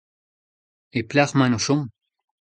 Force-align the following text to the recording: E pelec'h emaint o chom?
E 0.97 0.99
pelec'h 1.09 1.35
emaint 1.35 1.57
o 1.57 1.59
chom? 1.65 1.81